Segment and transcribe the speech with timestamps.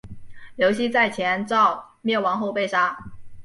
[0.55, 2.97] 刘熙在前赵灭亡后被杀。